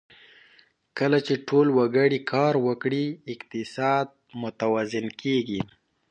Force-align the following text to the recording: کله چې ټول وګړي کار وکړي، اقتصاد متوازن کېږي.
کله 0.97 1.17
چې 1.27 1.33
ټول 1.47 1.67
وګړي 1.77 2.19
کار 2.31 2.53
وکړي، 2.67 3.05
اقتصاد 3.33 4.07
متوازن 4.41 5.05
کېږي. 5.21 5.61